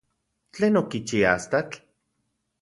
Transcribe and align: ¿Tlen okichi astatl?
¿Tlen 0.53 0.73
okichi 0.81 1.19
astatl? 1.33 1.75